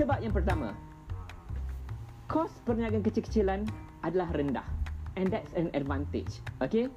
[0.00, 0.72] Sebab yang pertama,
[2.24, 3.68] kos perniagaan kecil-kecilan
[4.00, 4.64] adalah rendah.
[5.20, 6.40] And that's an advantage.
[6.64, 6.88] Okay?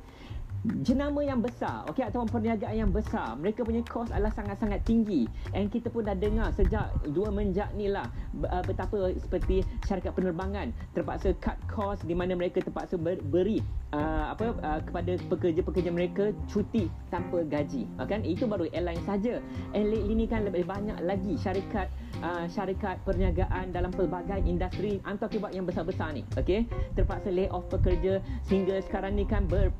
[0.63, 5.27] Jenama yang besar okey ataupun perniagaan yang besar mereka punya kos adalah sangat-sangat tinggi.
[5.51, 8.07] And kita pun dah dengar sejak dua menjak ni lah
[8.47, 13.59] uh, betapa seperti syarikat penerbangan terpaksa cut cost di mana mereka terpaksa beri
[13.91, 19.43] uh, apa uh, kepada pekerja-pekerja mereka cuti tanpa gaji kan itu baru airline saja.
[19.75, 21.91] And lately ni kan lebih banyak lagi syarikat
[22.23, 26.63] uh, syarikat perniagaan dalam pelbagai industri antara kibat yang besar-besar ni okey
[26.95, 29.73] terpaksa lay off pekerja sehingga sekarang ni kan ber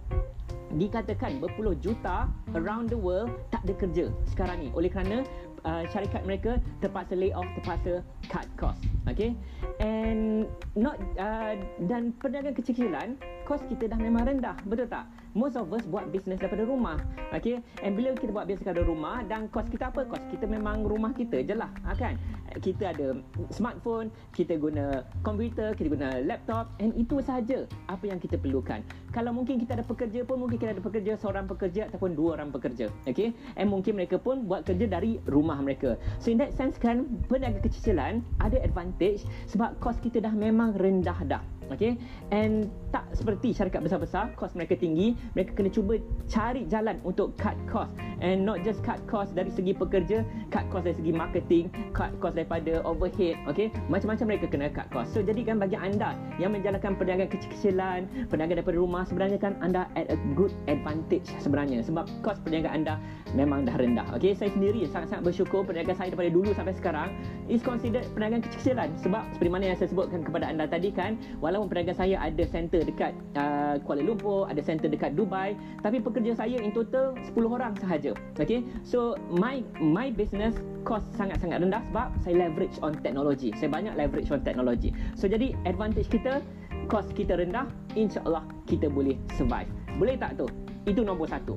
[0.76, 2.28] dikatakan berpuluh juta
[2.58, 4.70] around the world tak ada kerja sekarang ni.
[4.74, 5.22] Oleh kerana
[5.66, 6.52] uh, syarikat mereka
[6.84, 8.82] terpaksa lay off terpaksa cut cost.
[9.10, 9.36] Okay?
[9.80, 15.08] And not uh, dan perniagaan kecil-kecilan kos kita dah memang rendah betul tak?
[15.34, 16.98] Most of us buat bisnes daripada rumah
[17.34, 20.08] okay and bila kita buat bisnes daripada rumah dan kos kita apa?
[20.08, 22.16] Kos kita memang rumah kita je lah ha, kan?
[22.62, 23.18] Kita ada
[23.50, 28.80] smartphone kita guna komputer kita guna laptop and itu sahaja apa yang kita perlukan.
[29.12, 32.50] Kalau mungkin kita ada pekerja pun mungkin kita ada pekerja seorang pekerja ataupun dua orang
[32.54, 36.00] pekerja okay and mungkin mereka pun buat kerja dari rumah mereka.
[36.24, 41.20] So in that sense kan peniaga kecicilan ada advantage sebab kos kita dah memang rendah
[41.26, 41.96] dah Okay?
[42.34, 47.56] And tak seperti syarikat besar-besar Kos mereka tinggi Mereka kena cuba cari jalan untuk cut
[47.70, 47.92] cost
[48.24, 52.40] And not just cut cost dari segi pekerja Cut cost dari segi marketing Cut cost
[52.40, 53.68] daripada overhead Okay?
[53.92, 55.12] Macam-macam mereka kena cut cost.
[55.12, 58.00] So jadi kan bagi anda Yang menjalankan perniagaan kecil-kecilan
[58.32, 61.84] Perniagaan daripada rumah Sebenarnya kan anda at a good advantage sebenarnya.
[61.84, 62.96] Sebab kos perniagaan anda
[63.36, 64.32] memang dah rendah Okay?
[64.32, 67.12] Saya sendiri sangat-sangat bersyukur Perniagaan saya daripada dulu sampai sekarang
[67.52, 68.96] Is considered perniagaan kecil-kecilan.
[69.04, 72.82] Sebab seperti mana yang saya sebutkan kepada anda tadi kan walaupun perniagaan saya ada center
[72.88, 77.74] dekat uh, Kuala Lumpur, ada center dekat Dubai, tapi pekerja saya in total 10 orang
[77.82, 78.13] sahaja.
[78.40, 83.54] Okay, so my my business cost sangat-sangat rendah sebab saya leverage on teknologi.
[83.56, 84.92] Saya banyak leverage on teknologi.
[85.16, 86.44] So jadi advantage kita
[86.92, 89.70] cost kita rendah, insya-Allah kita boleh survive.
[89.96, 90.48] Boleh tak tu?
[90.84, 91.56] Itu nombor satu.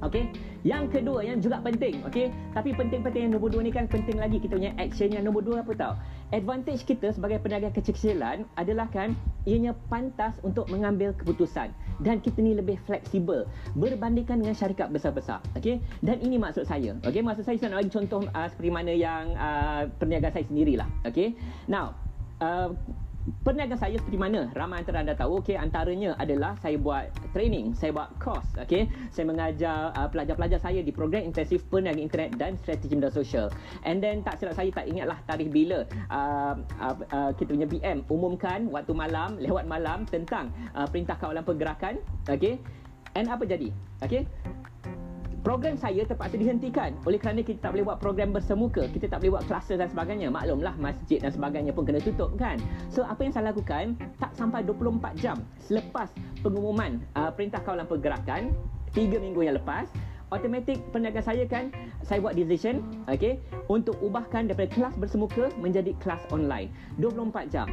[0.00, 0.32] Okey.
[0.62, 2.28] Yang kedua yang juga penting, okey.
[2.52, 4.36] Tapi penting-penting yang nombor dua ni kan penting lagi.
[4.40, 5.94] Kita punya action yang nombor dua apa tahu?
[6.30, 11.74] advantage kita sebagai peniaga kecil-kecilan adalah kan ianya pantas untuk mengambil keputusan.
[12.00, 13.44] Dan kita ni lebih fleksibel
[13.76, 15.84] berbandingkan dengan syarikat besar-besar okey?
[16.00, 17.20] Dan ini maksud saya okey?
[17.20, 21.36] Maksud saya saya nak bagi contoh uh, seperti mana yang uh, perniagaan saya sendirilah okey?
[21.68, 21.92] Now
[22.40, 22.72] uh,
[23.20, 24.48] Perniagaan saya seperti mana?
[24.56, 28.88] Ramai antara anda tahu, okay, antaranya adalah saya buat training, saya buat course, okay.
[29.12, 33.52] Saya mengajar uh, pelajar-pelajar saya di program intensif perniagaan internet dan strategi media sosial.
[33.84, 38.08] And then tak silap saya tak ingatlah tarikh bila uh, uh, uh, kita punya BM
[38.08, 42.56] umumkan waktu malam, lewat malam tentang uh, perintah kawalan pergerakan, okay.
[43.12, 43.68] And apa jadi?
[44.00, 44.24] Okay
[45.40, 46.92] program saya terpaksa dihentikan.
[47.08, 50.28] Oleh kerana kita tak boleh buat program bersemuka kita tak boleh buat kluster dan sebagainya.
[50.28, 52.60] Maklumlah masjid dan sebagainya pun kena tutup kan?
[52.92, 56.12] So apa yang saya lakukan tak sampai 24 jam selepas
[56.44, 58.52] pengumuman uh, perintah kawalan pergerakan
[58.92, 59.88] 3 minggu yang lepas
[60.30, 61.74] automatic perniagaan saya kan
[62.06, 67.66] saya buat decision okay, untuk ubahkan daripada kelas bersemuka menjadi kelas online 24 jam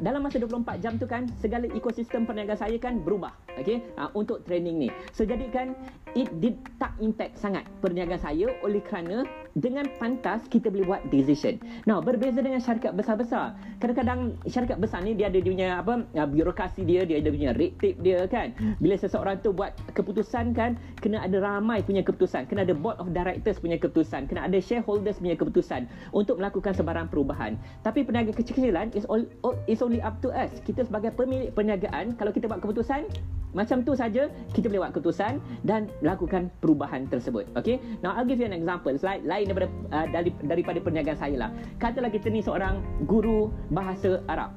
[0.00, 4.44] dalam masa 24 jam tu kan segala ekosistem perniagaan saya kan berubah okay, uh, untuk
[4.44, 5.76] training ni so jadi kan
[6.12, 11.60] it did tak impact sangat perniagaan saya oleh kerana dengan pantas kita boleh buat decision.
[11.84, 13.52] Now, berbeza dengan syarikat besar-besar.
[13.80, 17.52] Kadang-kadang syarikat besar ni dia ada dia punya apa uh, birokrasi dia, dia ada punya
[17.52, 18.56] red tape dia kan.
[18.80, 23.10] Bila seseorang tu buat keputusan kan, kena ada ramai punya keputusan, kena ada board of
[23.10, 27.56] directors punya keputusan, kena ada shareholders punya keputusan untuk melakukan sebarang perubahan.
[27.86, 29.22] Tapi peniaga kecil-kecilan is all
[29.70, 30.50] is only up to us.
[30.62, 33.06] Kita sebagai pemilik perniagaan kalau kita buat keputusan
[33.52, 37.44] macam tu saja kita boleh buat keputusan dan lakukan perubahan tersebut.
[37.56, 37.78] Okay.
[38.00, 38.96] Now I'll give you an example.
[38.96, 41.50] Slide lain daripada uh, dari, daripada perniagaan saya lah.
[41.76, 44.56] Katalah kita ni seorang guru bahasa Arab.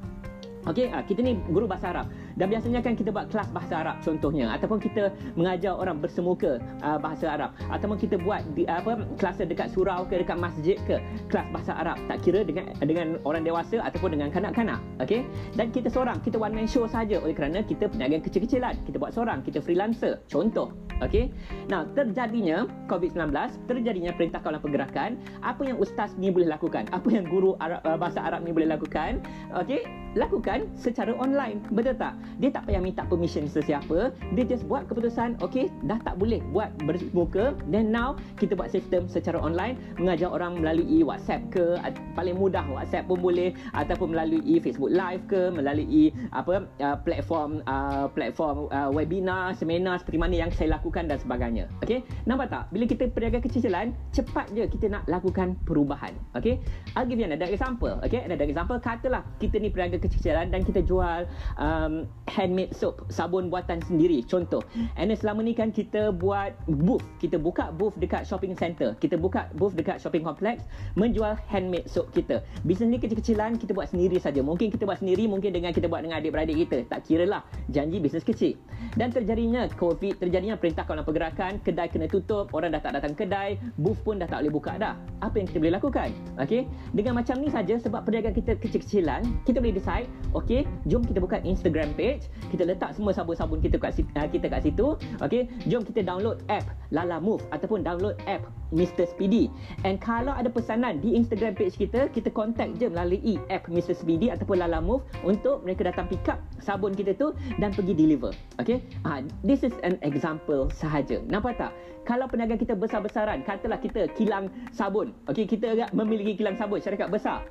[0.66, 2.10] Okey, uh, kita ni guru bahasa Arab.
[2.36, 6.98] Dan biasanya kan kita buat kelas bahasa Arab contohnya ataupun kita mengajar orang bersemuka uh,
[6.98, 7.54] bahasa Arab.
[7.70, 10.98] Ataupun kita buat di, apa kelas dekat surau ke dekat masjid ke
[11.30, 11.98] kelas bahasa Arab.
[12.10, 15.24] Tak kira dengan dengan orang dewasa ataupun dengan kanak-kanak okey?
[15.54, 17.22] Dan kita seorang kita one man show saja.
[17.22, 18.74] Oleh kerana kita perniagaan kecil-kecilan.
[18.90, 20.20] Kita buat seorang kita freelancer.
[20.28, 21.32] Contoh okey?
[21.68, 23.34] Nah terjadinya COVID-19
[23.68, 26.88] terjadinya perintah kawalan pergerakan apa yang ustaz ni boleh lakukan?
[26.96, 29.20] Apa yang guru Arab, uh, bahasa Arab ni boleh lakukan?
[29.52, 29.84] Okey?
[30.16, 32.16] Lakukan secara online betul tak?
[32.40, 35.68] Dia tak payah minta permission sesiapa dia just buat keputusan okey?
[35.84, 41.04] Dah tak boleh buat bermuka then now kita buat sistem secara online mengajar orang melalui
[41.04, 41.76] WhatsApp ke
[42.16, 48.08] paling mudah WhatsApp pun boleh ataupun melalui Facebook live ke melalui apa uh, platform uh,
[48.12, 51.66] platform webinar seminar seperti mana yang saya lakukan lakukan dan sebagainya.
[51.82, 52.70] Okey, nampak tak?
[52.70, 56.14] Bila kita perniagaan kecil-kecilan, cepat je kita nak lakukan perubahan.
[56.38, 56.62] Okey,
[56.94, 57.98] I'll give you another example.
[58.06, 61.26] Okey, another example katalah kita ni perniagaan kecil-kecilan dan kita jual
[61.58, 64.22] um, handmade soap, sabun buatan sendiri.
[64.30, 64.62] Contoh.
[64.94, 68.94] And then selama ni kan kita buat booth, kita buka booth dekat shopping center.
[69.02, 70.62] Kita buka booth dekat shopping complex
[70.94, 72.46] menjual handmade soap kita.
[72.62, 74.46] Bisnes ni kecil-kecilan kita buat sendiri saja.
[74.46, 76.86] Mungkin kita buat sendiri, mungkin dengan kita buat dengan adik-beradik kita.
[76.94, 77.42] Tak kira lah
[77.74, 78.54] janji bisnes kecil.
[78.94, 83.56] Dan terjadinya COVID, terjadinya perintah kawalan pergerakan, kedai kena tutup, orang dah tak datang kedai,
[83.80, 85.00] booth pun dah tak boleh buka dah.
[85.24, 86.10] Apa yang kita boleh lakukan?
[86.44, 91.24] Okey, dengan macam ni saja sebab perniagaan kita kecil-kecilan, kita boleh decide, okey, jom kita
[91.24, 94.88] buka Instagram page, kita letak semua sabun-sabun kita kat situ, uh, kita kat situ.
[95.24, 99.06] Okey, jom kita download app Lala Move ataupun download app Mr.
[99.08, 99.48] Speedy.
[99.86, 103.96] And kalau ada pesanan di Instagram page kita, kita contact je melalui app Mr.
[103.96, 108.34] Speedy ataupun Lala Move untuk mereka datang pick up sabun kita tu dan pergi deliver.
[108.58, 108.82] Okay?
[109.06, 111.22] Ha, this is an example sahaja.
[111.30, 111.72] Nampak tak?
[112.06, 115.14] Kalau perniagaan kita besar-besaran, katalah kita kilang sabun.
[115.26, 117.46] Okay, kita memiliki kilang sabun syarikat besar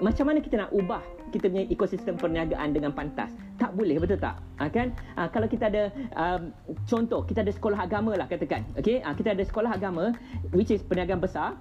[0.00, 3.30] macam mana kita nak ubah kita punya ekosistem perniagaan dengan pantas?
[3.60, 4.40] Tak boleh betul tak?
[4.58, 4.90] Ha, kan?
[5.14, 6.50] Ha, kalau kita ada um,
[6.88, 9.04] contoh kita ada sekolah agama lah katakan okey?
[9.04, 10.16] Ha, kita ada sekolah agama
[10.56, 11.54] which is perniagaan besar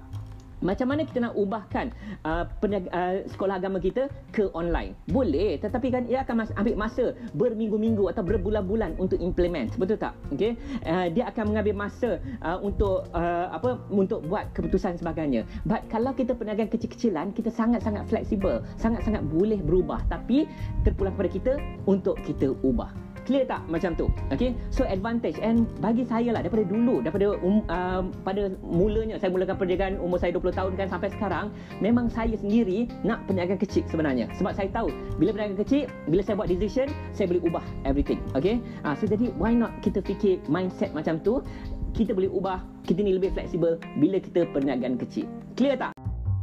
[0.60, 1.92] macam mana kita nak ubahkan
[2.28, 4.96] uh, peniaga, uh, sekolah agama kita ke online?
[5.08, 10.14] Boleh, tetapi kan ia akan mas- ambil masa berminggu-minggu atau berbulan-bulan untuk implement, betul tak?
[10.36, 13.80] Okay, uh, dia akan mengambil masa uh, untuk uh, apa?
[13.90, 15.48] Untuk buat keputusan sebagainya.
[15.64, 20.04] But kalau kita perniagaan kecil-kecilan, kita sangat-sangat fleksibel, sangat-sangat boleh berubah.
[20.12, 20.46] Tapi
[20.84, 21.54] terpulang kepada kita
[21.88, 22.92] untuk kita ubah.
[23.30, 24.10] Clear tak macam tu?
[24.34, 24.58] Okay.
[24.74, 29.54] So advantage and bagi saya lah daripada dulu daripada um, uh, pada mulanya saya mulakan
[29.54, 34.34] perniagaan umur saya 20 tahun kan sampai sekarang memang saya sendiri nak perniagaan kecil sebenarnya.
[34.34, 34.90] Sebab saya tahu
[35.22, 38.18] bila perniagaan kecil bila saya buat decision saya boleh ubah everything.
[38.34, 38.58] Okay.
[38.82, 41.46] Uh, so jadi why not kita fikir mindset macam tu
[41.94, 45.30] kita boleh ubah kita ni lebih fleksibel bila kita perniagaan kecil.
[45.54, 45.94] Clear tak?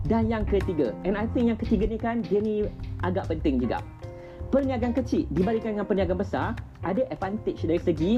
[0.07, 2.63] Dan yang ketiga, and I think yang ketiga ni kan dia ni
[3.03, 3.83] agak penting juga
[4.49, 6.49] perniagaan kecil dibandingkan dengan perniagaan besar
[6.87, 8.13] ada advantage dari segi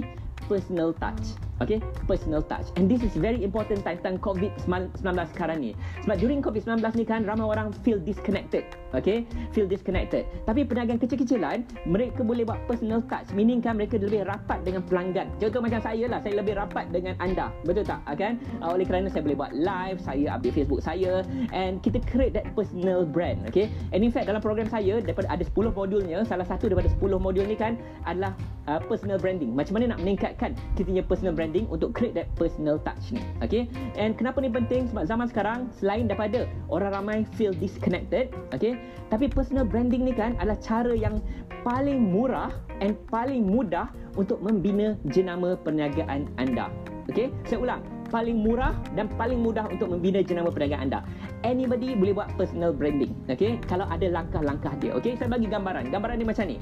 [0.47, 1.48] personal touch.
[1.59, 2.71] Okay, personal touch.
[2.79, 5.03] And this is very important tentang COVID-19
[5.35, 5.75] sekarang ni.
[6.07, 8.63] Sebab during COVID-19 ni kan ramai orang feel disconnected.
[8.95, 10.23] Okay, feel disconnected.
[10.47, 13.35] Tapi perniagaan kecil-kecilan, mereka boleh buat personal touch.
[13.35, 15.27] Meaning kan mereka lebih rapat dengan pelanggan.
[15.43, 17.51] Contoh macam saya lah, saya lebih rapat dengan anda.
[17.67, 18.07] Betul tak?
[18.15, 18.39] Kan?
[18.63, 21.27] Uh, oleh kerana saya boleh buat live, saya update Facebook saya.
[21.51, 23.43] And kita create that personal brand.
[23.51, 23.67] Okay.
[23.91, 27.45] And in fact dalam program saya, daripada ada 10 modulnya, salah satu daripada 10 modul
[27.51, 27.75] ni kan
[28.07, 28.33] adalah
[28.71, 29.53] uh, personal branding.
[29.59, 33.25] Macam mana nak meningkatkan kita punya personal branding branding untuk create that personal touch ni.
[33.41, 33.73] Okay.
[33.97, 34.93] And kenapa ni penting?
[34.93, 38.77] Sebab zaman sekarang selain daripada orang ramai feel disconnected, okay.
[39.09, 41.25] Tapi personal branding ni kan adalah cara yang
[41.65, 42.53] paling murah
[42.85, 43.89] and paling mudah
[44.21, 46.69] untuk membina jenama perniagaan anda.
[47.09, 47.33] Okay.
[47.49, 47.81] Saya ulang.
[48.09, 51.01] Paling murah dan paling mudah untuk membina jenama perniagaan anda.
[51.45, 53.17] Anybody boleh buat personal branding.
[53.33, 53.57] Okay.
[53.65, 54.93] Kalau ada langkah-langkah dia.
[55.01, 55.17] Okay.
[55.17, 55.89] Saya bagi gambaran.
[55.89, 56.61] Gambaran ni macam ni.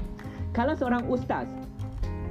[0.55, 1.51] Kalau seorang ustaz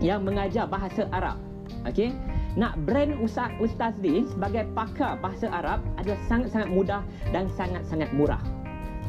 [0.01, 1.37] yang mengajar bahasa Arab.
[1.85, 2.13] Okay
[2.57, 8.41] nak brand ustaz ustaz ni sebagai pakar bahasa Arab adalah sangat-sangat mudah dan sangat-sangat murah.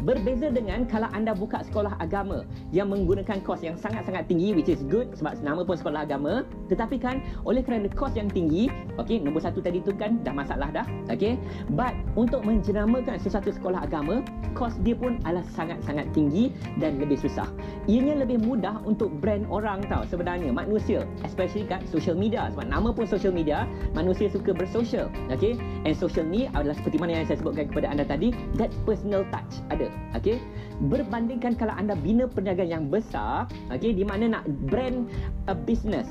[0.06, 4.86] Berbeza dengan kalau anda buka sekolah agama yang menggunakan kos yang sangat-sangat tinggi which is
[4.86, 6.46] good sebab nama pun sekolah agama.
[6.70, 8.70] Tetapi kan oleh kerana kos yang tinggi
[9.02, 11.42] okey nombor satu tadi tu kan dah masalah dah okey
[11.74, 14.22] but untuk menjenamakan sesuatu sekolah agama
[14.54, 17.50] kos dia pun adalah sangat-sangat tinggi dan lebih susah.
[17.90, 21.06] Ianya lebih mudah untuk brand orang tahu sebenarnya manusia.
[21.26, 23.66] Especially kat social media sebab nama pun social media
[23.98, 28.06] manusia suka bersosial okey and social ni adalah seperti mana yang saya sebutkan kepada anda
[28.06, 29.64] tadi that personal touch.
[29.74, 30.40] Ada okey?
[30.88, 35.10] Berbandingkan kalau anda bina perniagaan yang besar okey di mana nak brand
[35.50, 36.08] a business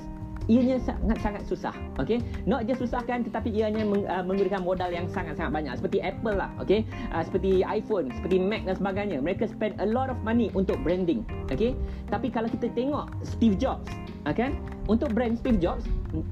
[0.47, 2.23] ianya sangat-sangat susah okey?
[2.47, 5.73] Not just susah kan tetapi ianya meng, uh, menggunakan modal yang sangat-sangat banyak.
[5.79, 6.87] Seperti Apple lah okey?
[7.11, 9.19] Uh, seperti iPhone seperti Mac dan sebagainya.
[9.19, 11.75] Mereka spend a lot of money untuk branding okey?
[12.11, 13.91] Tapi kalau kita tengok Steve Jobs
[14.27, 14.55] okay?
[14.87, 15.87] untuk brand Steve Jobs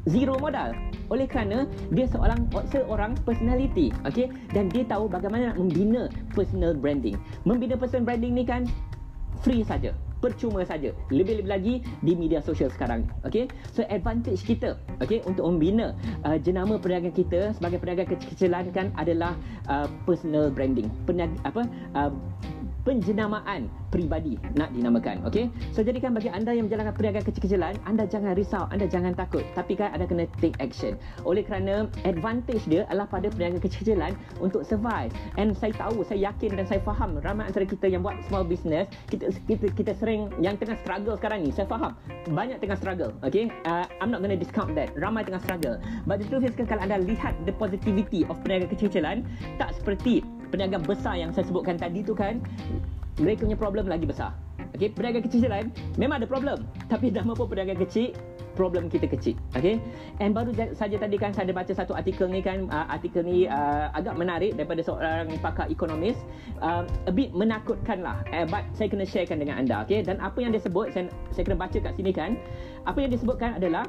[0.06, 0.74] zero modal.
[1.12, 4.30] Oleh kerana dia seorang seorang personality okey?
[4.54, 7.18] Dan dia tahu bagaimana nak membina personal branding.
[7.42, 8.64] Membina personal branding ni kan
[9.42, 9.92] free saja
[10.24, 10.96] percuma saja.
[11.12, 13.52] Lebih-lebih lagi di media sosial sekarang okey?
[13.76, 15.92] So advantage kita okey untuk membina
[16.24, 19.36] uh, jenama perniagaan kita sebagai perniagaan kecil-kecilan kan adalah
[19.68, 20.88] uh, personal branding.
[21.04, 22.12] Perniaga apa uh,
[22.84, 25.48] penjenamaan peribadi nak dinamakan okey?
[25.72, 29.42] So jadikan bagi anda yang menjalankan perniagaan kecil-kecilan anda jangan risau anda jangan takut.
[29.56, 31.00] Tapi kan anda kena take action.
[31.24, 35.10] Oleh kerana advantage dia adalah pada perniagaan kecil-kecilan untuk survive.
[35.40, 38.86] And saya tahu saya yakin dan saya faham ramai antara kita yang buat small business
[39.08, 41.96] kita kita kita sering yang tengah struggle sekarang ni saya faham.
[42.28, 43.48] Banyak tengah struggle okey?
[43.64, 44.92] Uh, I'm not going to discount that.
[44.94, 45.80] Ramai tengah struggle.
[46.04, 49.24] But the truth is kan kalau anda lihat the positivity of perniagaan kecil-kecilan
[49.56, 50.20] tak seperti
[50.54, 52.38] peniaga besar yang saya sebutkan tadi tu kan
[53.18, 54.30] mereka punya problem lagi besar
[54.74, 56.66] Okey, pedagang kecil lain memang ada problem.
[56.90, 58.10] Tapi dah mampu pedagang kecil,
[58.58, 59.38] problem kita kecil.
[59.54, 59.78] Okey.
[60.18, 63.94] And baru saja tadi kan saya baca satu artikel ni kan, uh, artikel ni uh,
[63.94, 66.18] agak menarik daripada seorang pakar ekonomis.
[66.58, 68.18] Uh, a bit menakutkan lah.
[68.34, 69.86] Uh, but saya kena sharekan dengan anda.
[69.86, 70.02] Okey.
[70.02, 72.34] Dan apa yang dia sebut, saya, saya kena baca kat sini kan.
[72.82, 73.86] Apa yang disebutkan adalah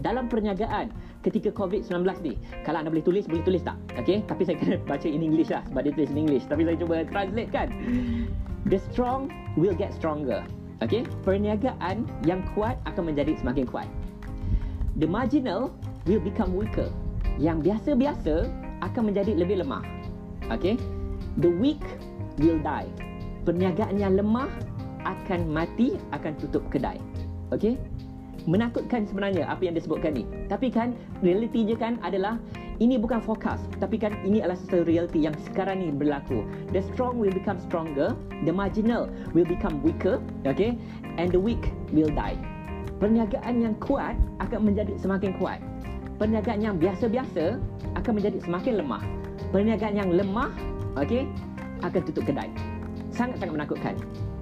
[0.00, 0.88] dalam perniagaan
[1.22, 2.34] ketika COVID-19 ni.
[2.64, 3.76] Kalau anda boleh tulis boleh tulis tak?
[4.00, 4.24] Okey?
[4.24, 6.44] Tapi saya kena baca in English lah sebab dia tulis in English.
[6.48, 7.68] Tapi saya cuba translate kan?
[8.66, 9.28] The strong
[9.60, 10.42] will get stronger.
[10.80, 11.06] Okey?
[11.22, 13.88] Perniagaan yang kuat akan menjadi semakin kuat.
[14.96, 15.72] The marginal
[16.08, 16.90] will become weaker.
[17.36, 18.48] Yang biasa-biasa
[18.82, 19.84] akan menjadi lebih lemah.
[20.50, 20.80] Okey?
[21.38, 21.82] The weak
[22.40, 22.90] will die.
[23.42, 24.50] Perniagaan yang lemah
[25.02, 26.98] akan mati akan tutup kedai.
[27.54, 27.76] Okey
[28.46, 30.24] menakutkan sebenarnya apa yang disebutkan ni.
[30.50, 32.38] Tapi kan realitinya kan adalah
[32.82, 36.42] ini bukan forecast tapi kan ini adalah satu reality yang sekarang ni berlaku.
[36.74, 39.06] The strong will become stronger, the marginal
[39.36, 40.74] will become weaker, okay?
[41.20, 41.62] And the weak
[41.94, 42.38] will die.
[42.98, 45.58] Perniagaan yang kuat akan menjadi semakin kuat.
[46.22, 47.58] Perniagaan yang biasa-biasa
[47.98, 49.02] akan menjadi semakin lemah.
[49.50, 50.54] Perniagaan yang lemah,
[50.94, 51.26] okay,
[51.82, 52.46] akan tutup kedai.
[53.10, 53.94] Sangat-sangat menakutkan.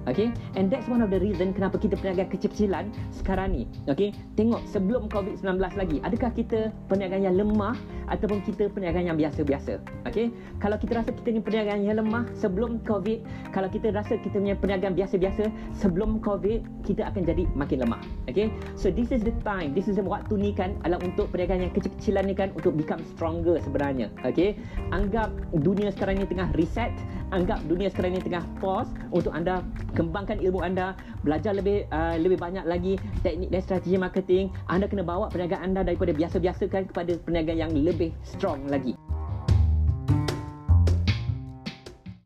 [0.09, 3.63] Okay, and that's one of the reason kenapa kita perniagaan kecil-kecilan sekarang ni.
[3.85, 7.77] Okay, tengok sebelum COVID-19 lagi, adakah kita perniagaan yang lemah
[8.11, 9.79] ataupun kita perniagaan yang biasa-biasa?
[10.05, 13.23] Okay, kalau kita rasa kita ni perniagaan yang lemah sebelum COVID,
[13.55, 15.47] kalau kita rasa kita punya perniagaan biasa-biasa
[15.79, 18.03] sebelum COVID, kita akan jadi makin lemah.
[18.27, 21.71] Okay, so this is the time, this is the waktu ni kan adalah untuk perniagaan
[21.71, 24.11] yang kecil-kecilan ni kan untuk become stronger sebenarnya.
[24.27, 24.59] Okay,
[24.91, 26.91] anggap dunia sekarang ni tengah reset,
[27.31, 29.63] anggap dunia sekarang ni tengah pause untuk anda
[29.95, 34.45] kembangkan ilmu anda, belajar lebih uh, lebih banyak lagi teknik dan strategi marketing.
[34.67, 38.97] Anda kena bawa perniagaan anda daripada biasa-biasa kan kepada perniagaan yang lebih strong lagi.